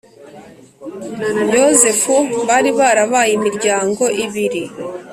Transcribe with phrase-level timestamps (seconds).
[1.55, 2.13] Yozefu
[2.47, 4.63] bari barabaye imiryango ibiri